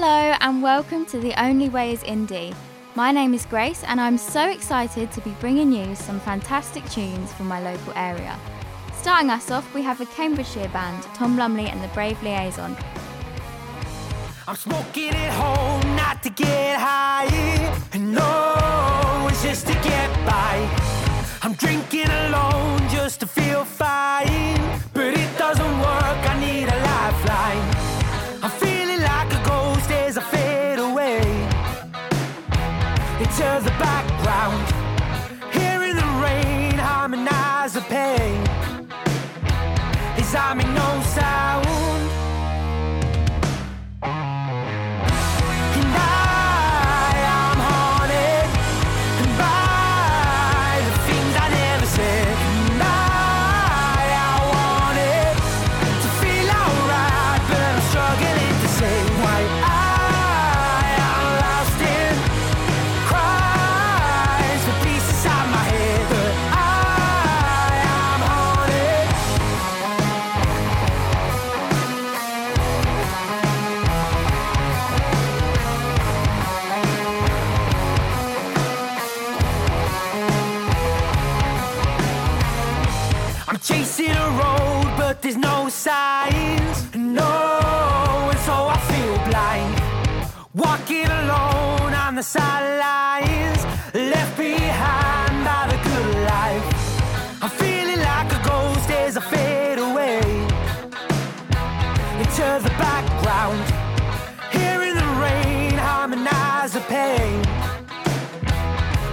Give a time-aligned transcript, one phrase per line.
[0.00, 2.54] Hello, and welcome to The Only Way is Indie.
[2.94, 7.32] My name is Grace, and I'm so excited to be bringing you some fantastic tunes
[7.32, 8.38] from my local area.
[8.94, 12.76] Starting us off, we have a Cambridgeshire band, Tom Lumley and the Brave Liaison.
[14.46, 17.26] I'm smoking at home not to get high.
[17.98, 20.60] No, it's just to get by.
[21.42, 24.60] I'm drinking alone just to feel fine.
[24.94, 25.17] But
[33.40, 34.66] into the background.
[35.52, 38.42] Hearing the rain harmonize the pain.
[40.16, 41.87] As I make no sound.
[85.78, 86.92] Signs.
[86.96, 87.34] No,
[88.30, 89.74] and so I feel blind.
[90.54, 93.62] Walking alone on the sidelines,
[93.94, 96.66] left behind by the good life.
[97.42, 100.20] I'm feeling like a ghost as I fade away
[102.22, 103.62] into the background.
[104.50, 107.38] Hearing the rain harmonize the pain.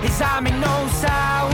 [0.04, 1.45] Is I make no sound.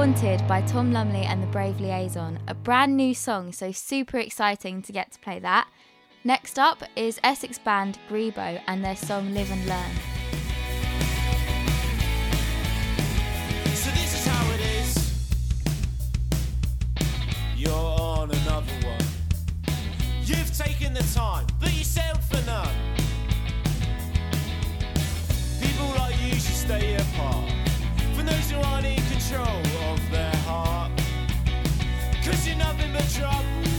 [0.00, 4.80] Haunted by Tom Lumley and the Brave Liaison, a brand new song, so super exciting
[4.80, 5.68] to get to play that.
[6.24, 9.90] Next up is Essex band Grebo and their song Live and Learn.
[13.74, 15.22] So this is how it is.
[17.54, 19.04] You're on another one.
[20.22, 22.74] You've taken the time, but you settled for none.
[25.60, 27.59] People like you should stay apart
[28.50, 29.62] who aren't in control
[29.92, 30.90] of their heart.
[32.24, 33.69] Cause you're nothing but trouble.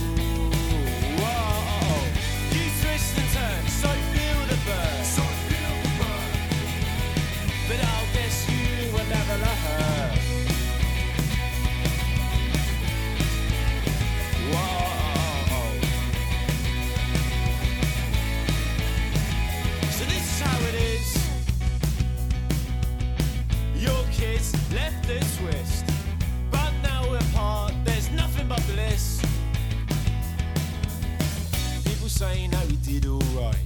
[28.72, 29.20] Bliss.
[31.84, 33.56] People saying that we did alright,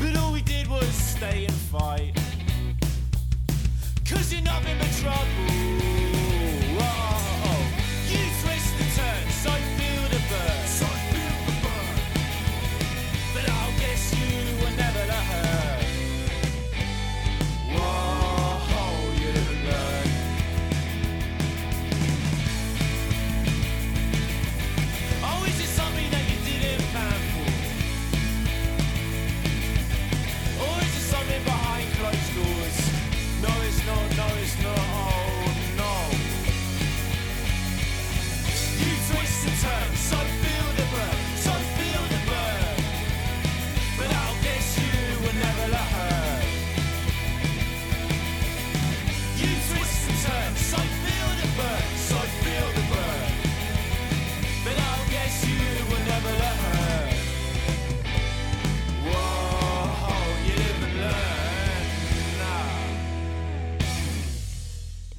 [0.00, 2.12] but all we did was stay and fight.
[4.08, 6.13] Cause you're nothing but trouble.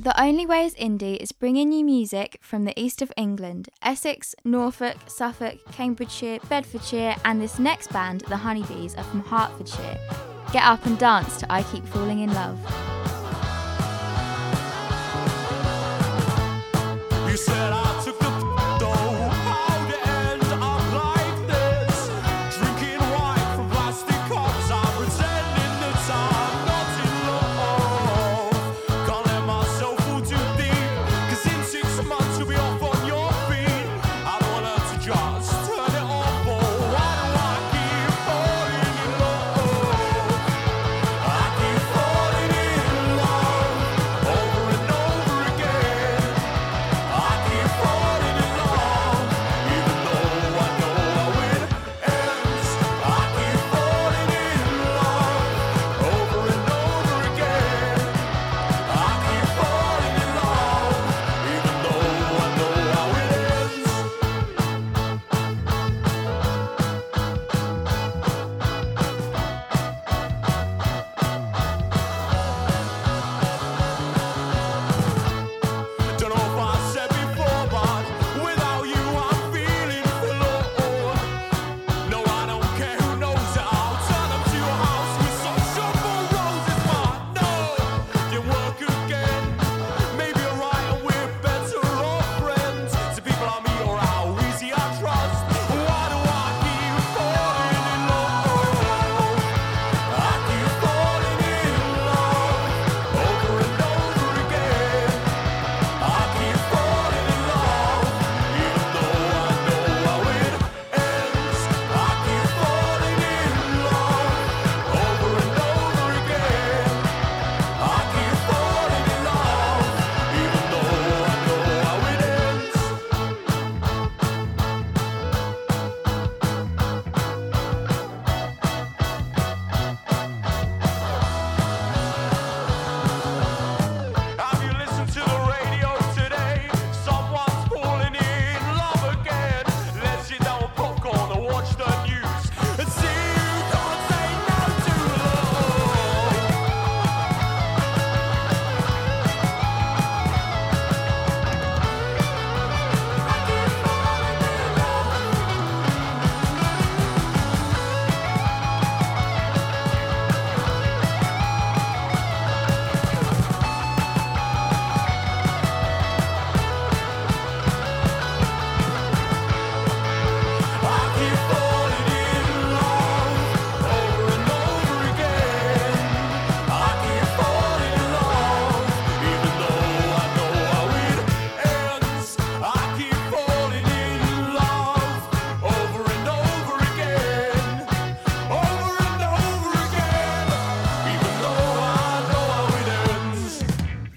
[0.06, 4.36] The Only Way is Indie is bringing you music from the east of England Essex,
[4.44, 9.98] Norfolk, Suffolk, Cambridgeshire, Bedfordshire, and this next band, The Honeybees, are from Hertfordshire.
[10.54, 12.60] Get up and dance to I Keep Falling in Love.
[17.28, 17.95] You said I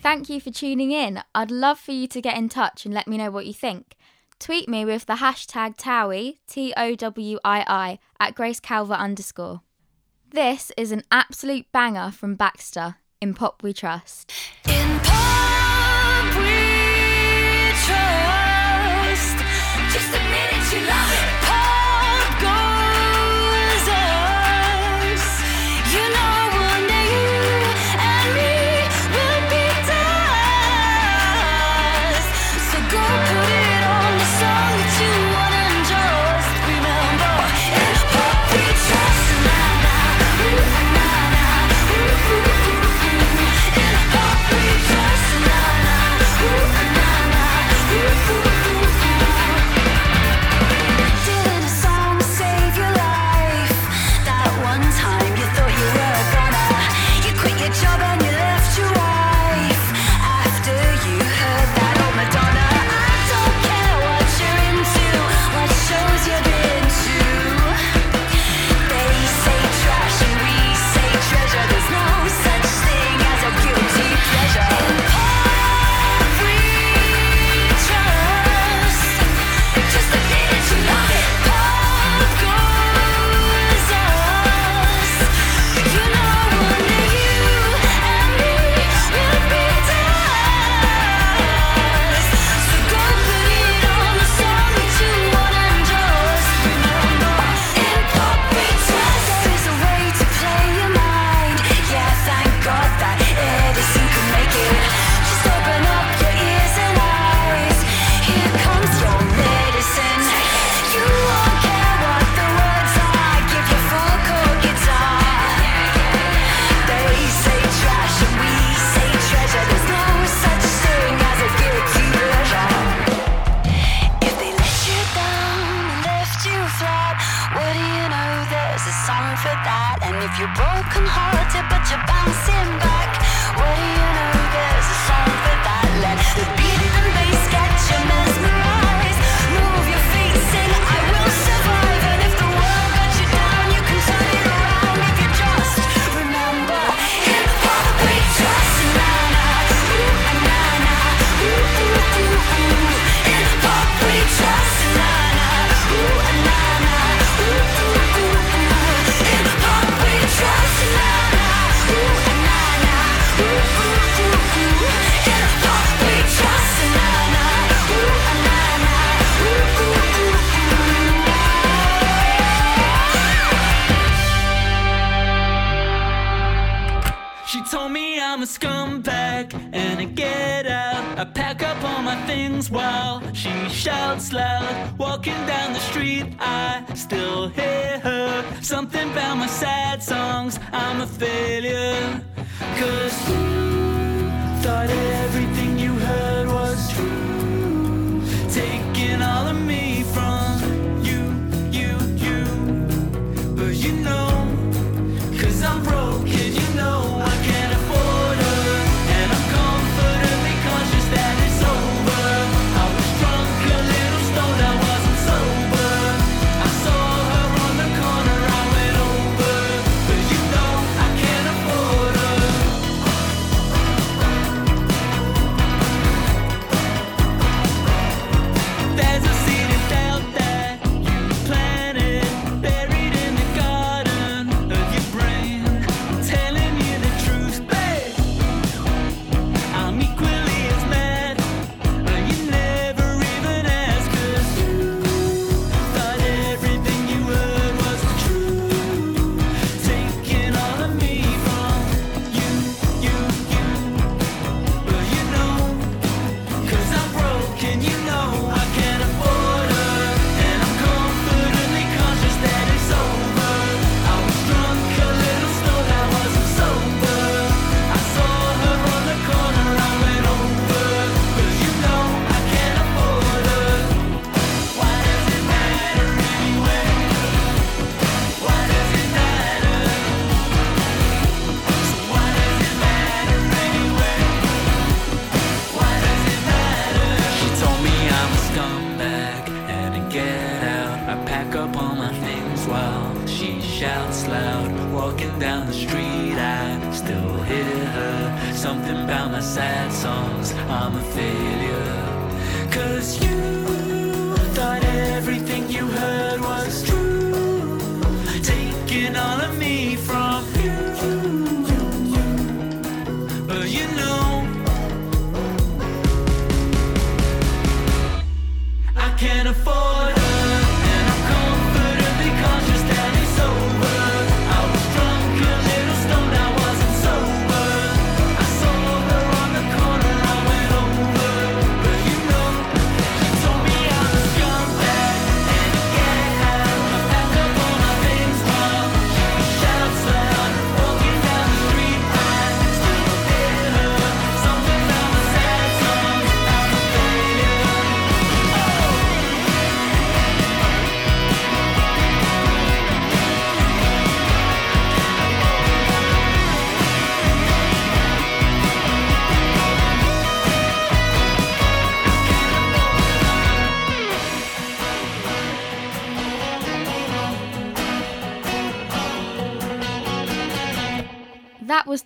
[0.08, 1.22] Thank you for tuning in.
[1.34, 3.94] I'd love for you to get in touch and let me know what you think.
[4.38, 9.60] Tweet me with the hashtag TOWIE, T O W I I, at Grace Calver underscore.
[10.30, 14.32] This is an absolute banger from Baxter in Pop We Trust.
[14.66, 16.67] In Pop We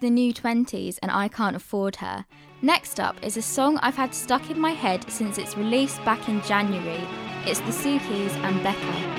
[0.03, 2.27] the new 20s and I Can't Afford Her.
[2.61, 6.29] Next up is a song I've had stuck in my head since its release back
[6.29, 7.07] in January.
[7.47, 9.13] It's the Sukies and Becca.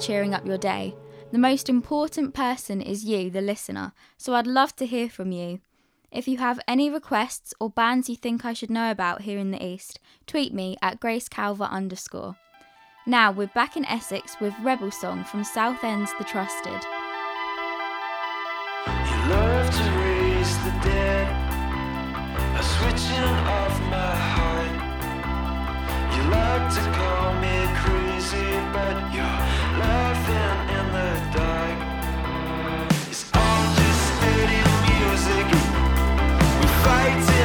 [0.00, 0.94] cheering up your day.
[1.30, 5.60] The most important person is you, the listener, so I'd love to hear from you.
[6.10, 9.52] If you have any requests or bands you think I should know about here in
[9.52, 12.34] the East, tweet me at gracecalver underscore.
[13.06, 16.82] Now we're back in Essex with Rebel Song from Southend's The Trusted.
[18.86, 21.28] You love to raise the dead
[22.54, 24.72] by switching off my heart.
[26.16, 27.99] You love to call me crazy
[36.84, 37.39] fighting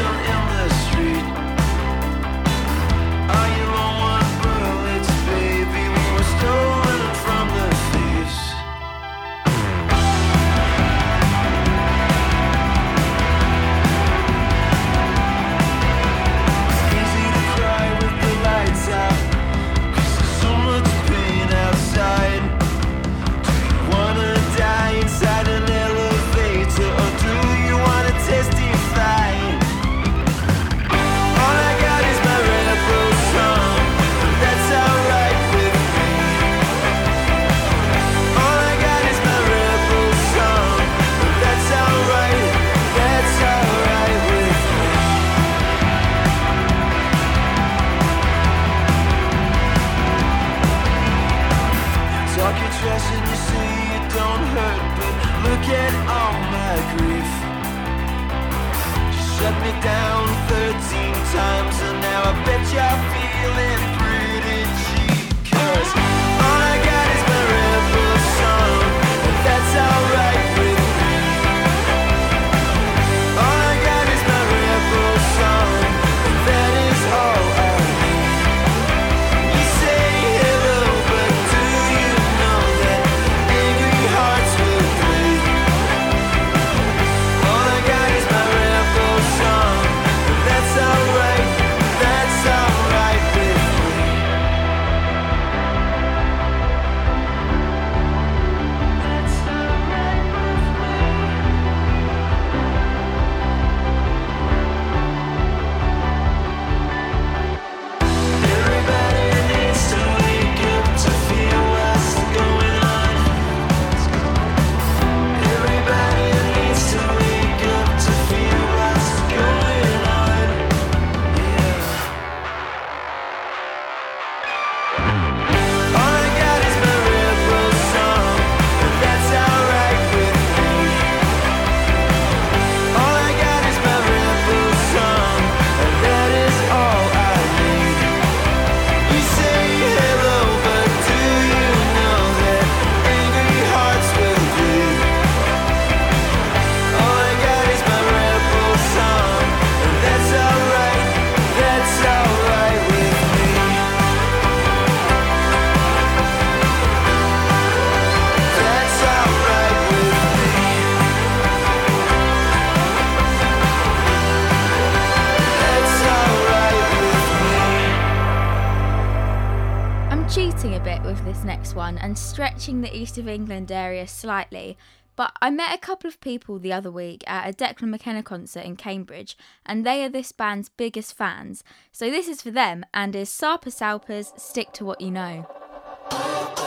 [173.15, 174.78] east of England area slightly,
[175.15, 178.65] but I met a couple of people the other week at a Declan McKenna concert
[178.65, 181.63] in Cambridge, and they are this band's biggest fans.
[181.93, 186.64] So this is for them and is Sarpa Salpa's Stick to What You Know.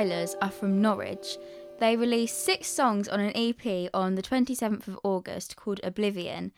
[0.00, 1.36] Wailers are from Norwich.
[1.78, 6.52] They released six songs on an EP on the 27th of August called Oblivion.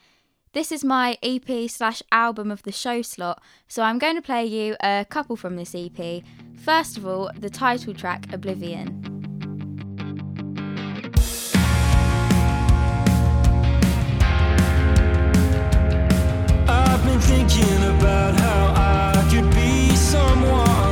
[0.52, 4.44] This is my EP slash album of the show slot, so I'm going to play
[4.44, 6.22] you a couple from this EP.
[6.56, 8.86] First of all, the title track Oblivion.
[16.68, 20.91] I've been thinking about how I could be someone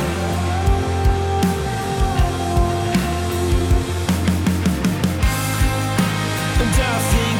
[6.61, 7.30] and death.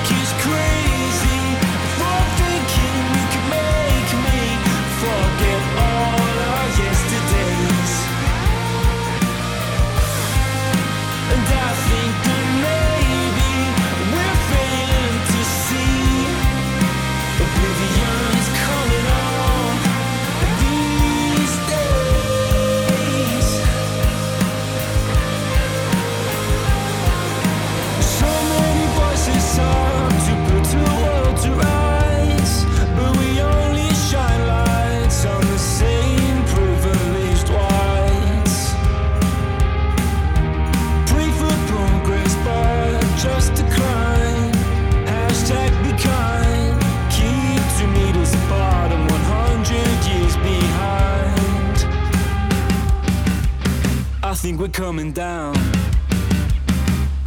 [55.11, 55.55] down.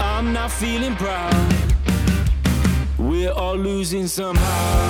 [0.01, 1.55] I'm not feeling proud.
[2.99, 4.84] We're all losing somehow.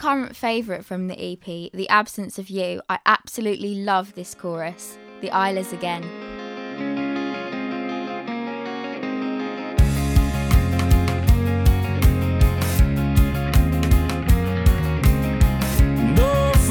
[0.00, 5.30] current favourite from the EP, The Absence of You, I absolutely love this chorus, The
[5.30, 6.02] Islas Again.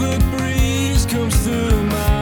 [0.02, 2.19] the breeze comes through my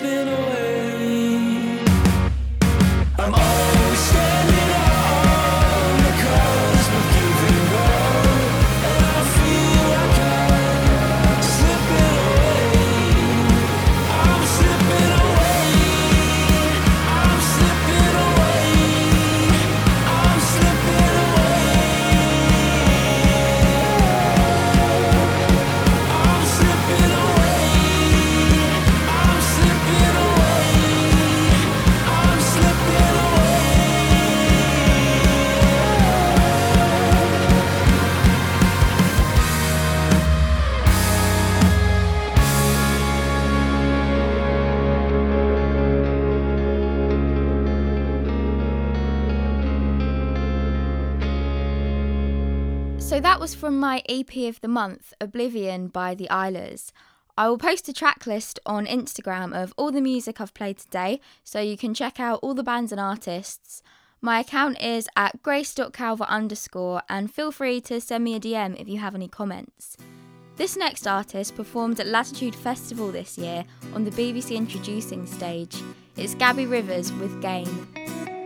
[0.00, 0.37] been a
[53.78, 56.90] my EP of the month, Oblivion by the Islers.
[57.36, 61.20] I will post a track list on Instagram of all the music I've played today,
[61.44, 63.82] so you can check out all the bands and artists.
[64.20, 68.88] My account is at grace.calver underscore, and feel free to send me a DM if
[68.88, 69.96] you have any comments.
[70.56, 73.64] This next artist performed at Latitude Festival this year
[73.94, 75.80] on the BBC Introducing stage.
[76.16, 78.37] It's Gabby Rivers with Game.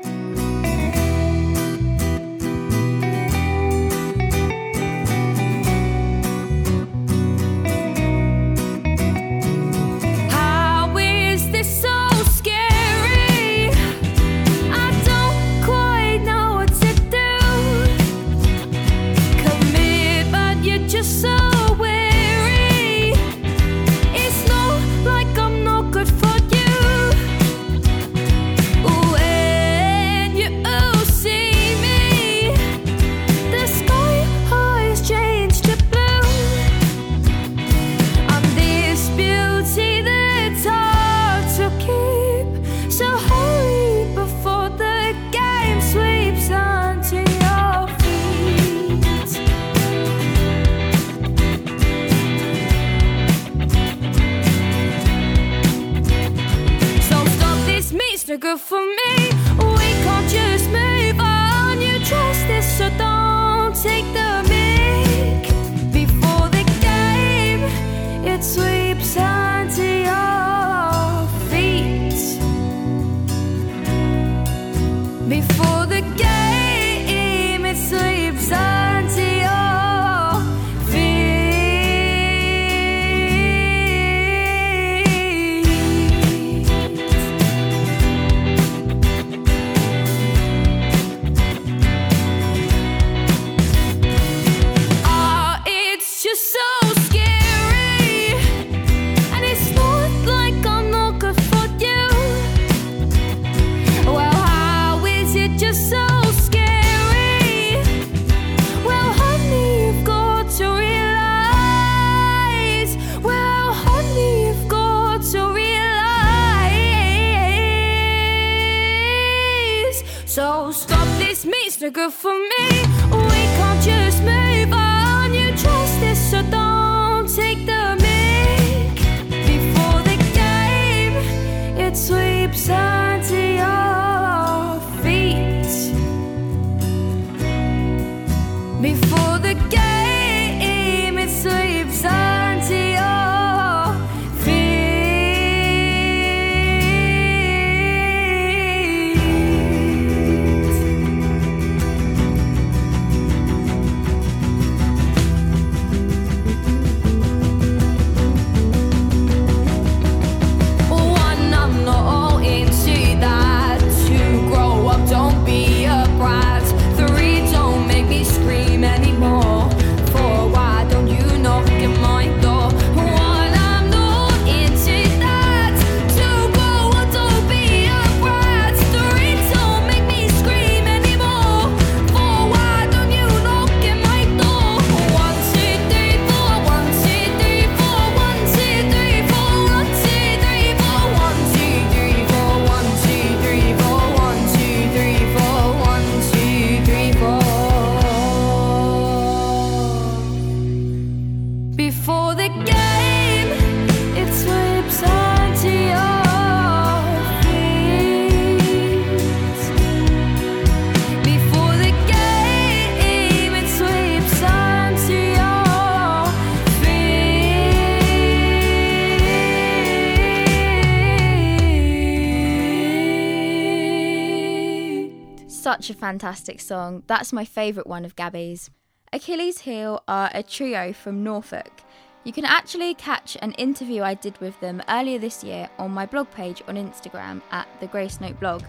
[225.72, 227.02] such a fantastic song.
[227.06, 228.68] That's my favourite one of Gabby's.
[229.10, 231.80] Achilles Heel are a trio from Norfolk.
[232.24, 236.04] You can actually catch an interview I did with them earlier this year on my
[236.04, 238.62] blog page on Instagram at the Grace Note blog.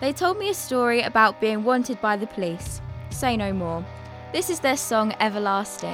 [0.00, 2.80] They told me a story about being wanted by the police.
[3.10, 3.84] Say no more.
[4.32, 5.90] This is their song Everlasting.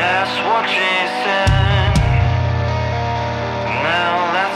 [0.00, 1.69] Everlasting
[3.82, 4.49] now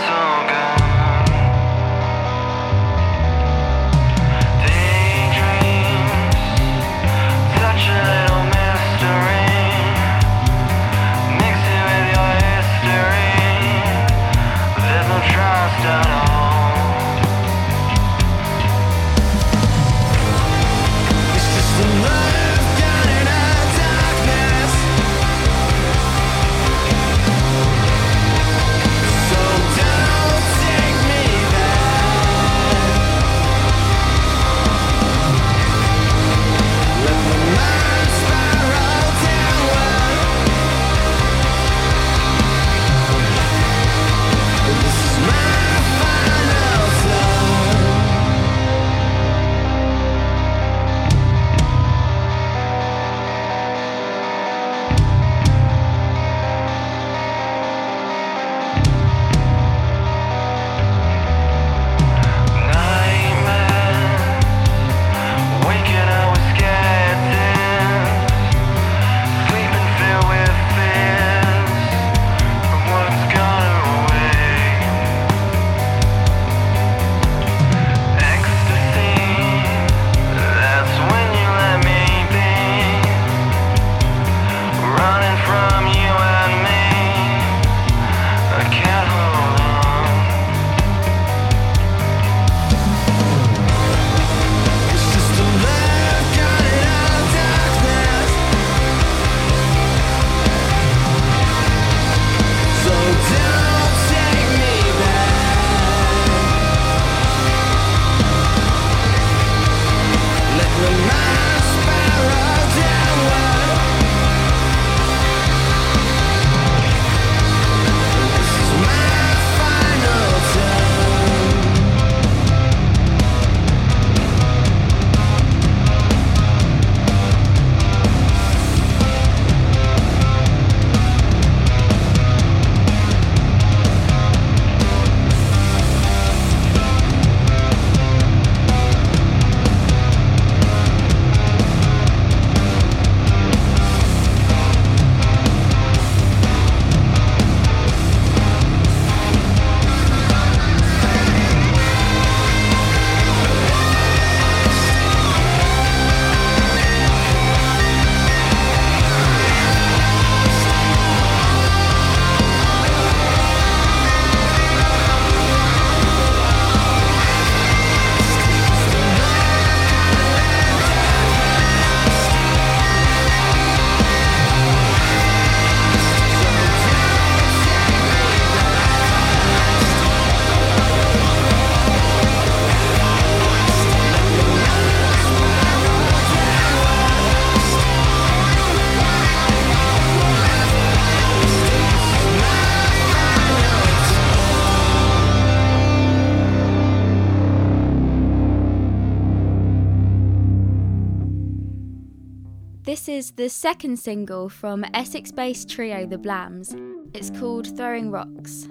[202.84, 206.76] This is the second single from Essex based trio The Blams.
[207.14, 208.68] It's called Throwing Rocks.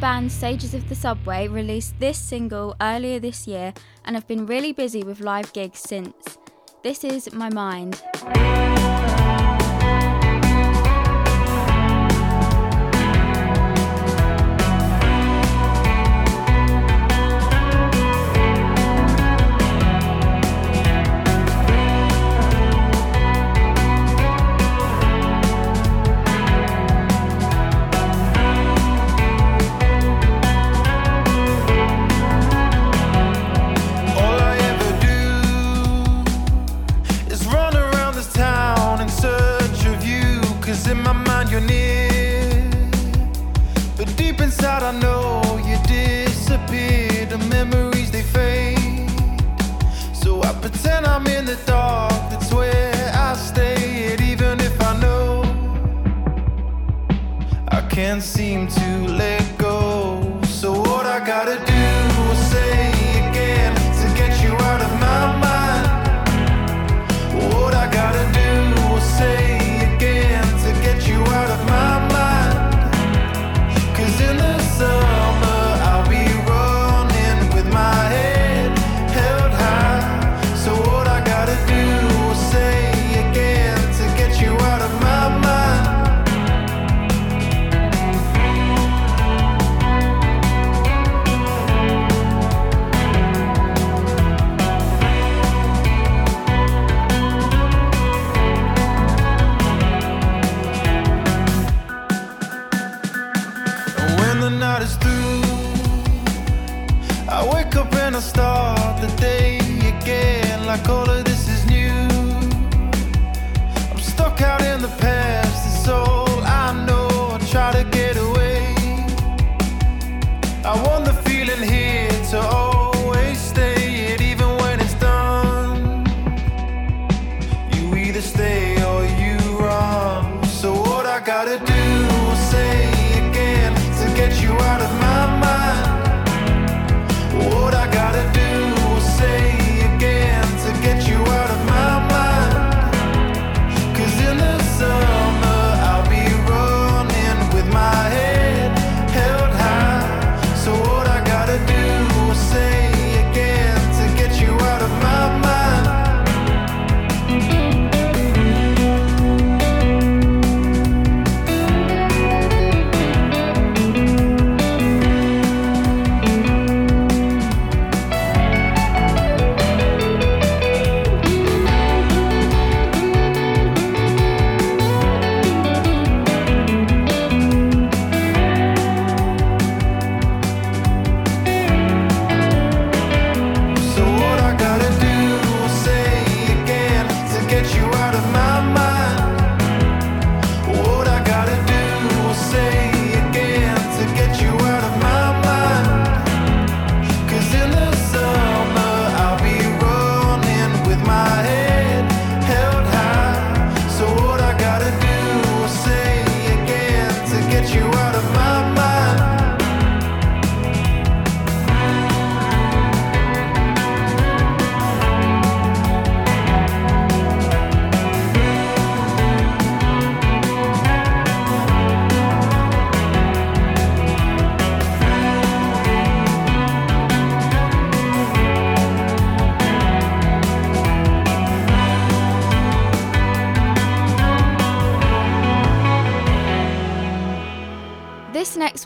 [0.00, 3.74] band Sages of the Subway released this single earlier this year
[4.06, 6.38] and have been really busy with live gigs since.
[6.82, 8.02] This is My Mind.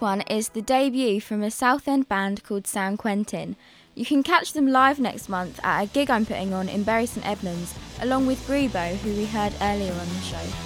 [0.04, 3.56] one is the debut from a Southend band called San Quentin.
[3.94, 7.06] You can catch them live next month at a gig I'm putting on in Bury
[7.06, 10.63] St Edmunds, along with Grubo, who we heard earlier on the show.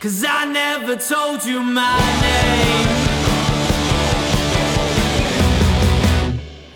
[0.00, 2.88] Cause I never told you my name.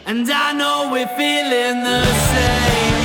[0.07, 3.05] And I know we're feeling the same.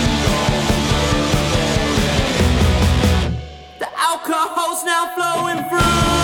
[3.77, 6.16] The alcohol's now flowing through.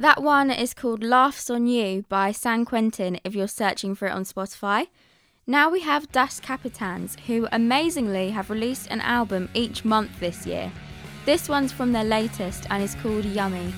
[0.00, 4.12] That one is called Laughs on You by San Quentin if you're searching for it
[4.12, 4.86] on Spotify.
[5.46, 10.72] Now we have Das Capitans, who amazingly have released an album each month this year.
[11.26, 13.74] This one's from their latest and is called Yummy.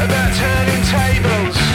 [0.00, 1.72] about turning tables.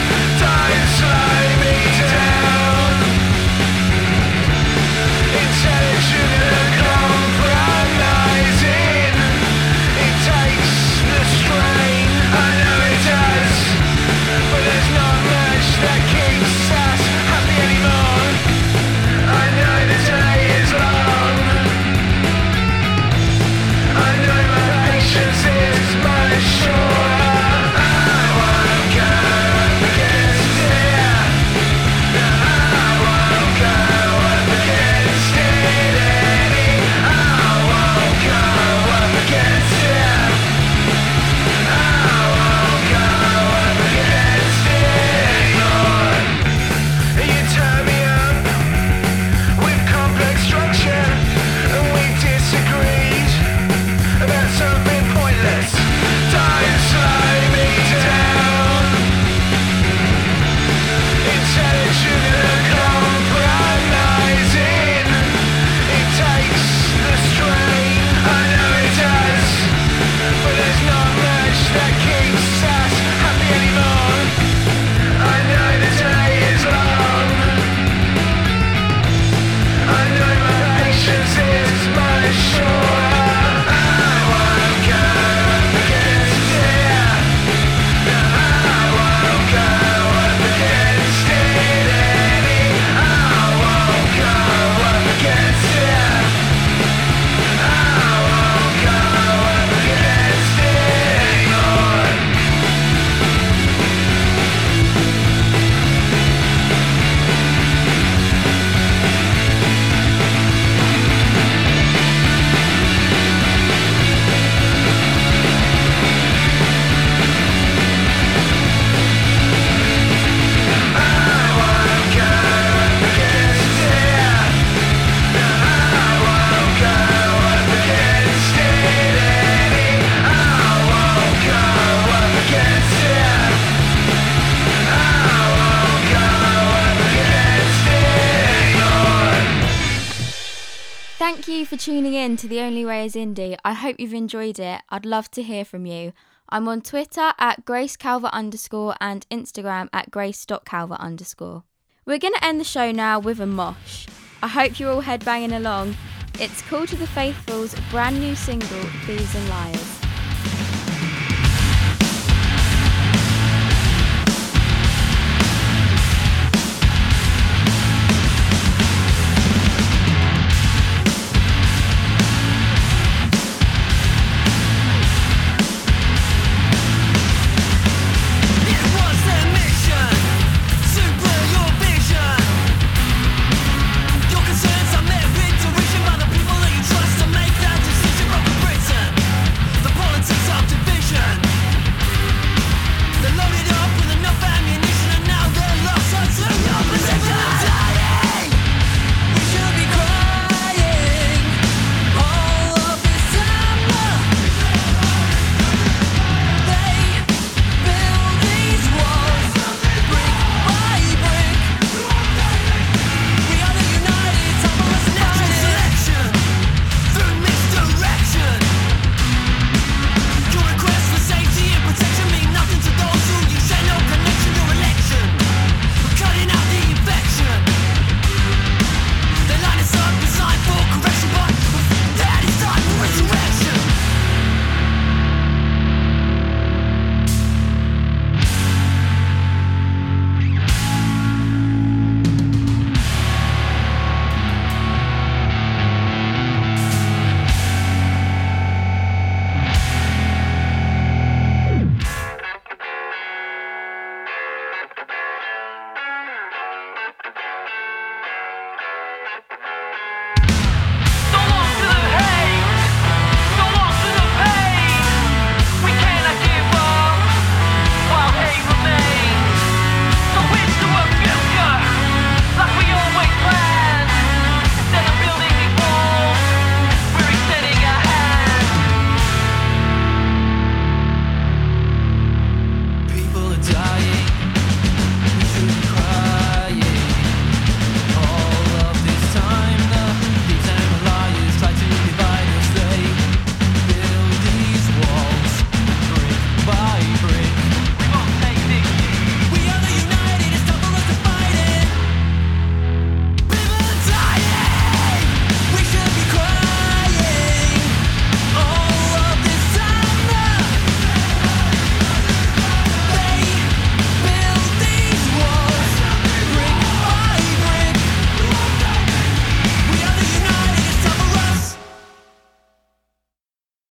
[141.88, 143.56] Tuning in to The Only Way is Indie.
[143.64, 144.82] I hope you've enjoyed it.
[144.90, 146.12] I'd love to hear from you.
[146.50, 151.64] I'm on Twitter at gracecalver underscore and Instagram at grace.calver underscore.
[152.04, 154.06] We're going to end the show now with a mosh.
[154.42, 155.96] I hope you're all headbanging along.
[156.38, 159.97] It's Call to the Faithful's brand new single, Thieves and Liars.